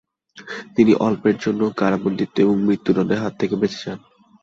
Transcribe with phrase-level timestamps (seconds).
[0.75, 3.99] তিনি অল্পের জন্য কারাবন্দিত্ব এবং মৃত্যুদন্ডের হাত থেকে বেঁচে যান।